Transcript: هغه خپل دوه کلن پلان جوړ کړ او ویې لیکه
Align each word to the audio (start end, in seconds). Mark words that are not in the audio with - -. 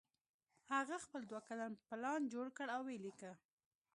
هغه 0.73 0.95
خپل 1.05 1.21
دوه 1.29 1.41
کلن 1.47 1.71
پلان 1.87 2.21
جوړ 2.33 2.47
کړ 2.57 2.67
او 2.75 2.81
ویې 2.87 3.03
لیکه 3.05 3.31